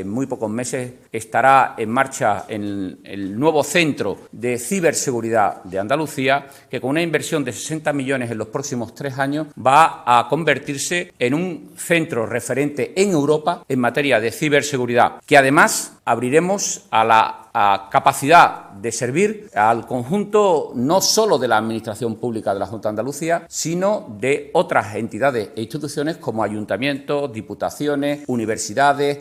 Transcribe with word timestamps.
En 0.00 0.08
muy 0.08 0.26
pocos 0.26 0.50
meses 0.50 0.92
estará 1.12 1.74
en 1.76 1.90
marcha 1.90 2.44
el, 2.48 2.98
el 3.04 3.38
nuevo 3.38 3.62
centro 3.62 4.18
de 4.32 4.58
ciberseguridad 4.58 5.62
de 5.64 5.78
Andalucía, 5.78 6.46
que 6.70 6.80
con 6.80 6.90
una 6.90 7.02
inversión 7.02 7.44
de 7.44 7.52
60 7.52 7.92
millones 7.92 8.30
en 8.30 8.38
los 8.38 8.48
próximos 8.48 8.94
tres 8.94 9.18
años 9.18 9.48
va 9.58 10.02
a 10.06 10.28
convertirse 10.28 11.12
en 11.18 11.34
un 11.34 11.70
centro 11.76 12.26
referente 12.26 13.00
en 13.00 13.10
Europa 13.10 13.64
en 13.68 13.80
materia 13.80 14.20
de 14.20 14.32
ciberseguridad, 14.32 15.20
que 15.26 15.36
además 15.36 15.98
abriremos 16.04 16.86
a 16.90 17.04
la 17.04 17.40
a 17.52 17.88
capacidad 17.90 18.70
de 18.70 18.92
servir 18.92 19.50
al 19.54 19.86
conjunto 19.86 20.72
no 20.74 21.00
solo 21.00 21.38
de 21.38 21.48
la 21.48 21.58
Administración 21.58 22.16
Pública 22.16 22.52
de 22.52 22.60
la 22.60 22.66
Junta 22.66 22.88
de 22.88 22.90
Andalucía, 22.90 23.44
sino 23.48 24.06
de 24.20 24.50
otras 24.54 24.94
entidades 24.94 25.50
e 25.56 25.62
instituciones 25.62 26.16
como 26.18 26.44
ayuntamientos, 26.44 27.32
diputaciones, 27.32 28.22
universidades. 28.28 29.18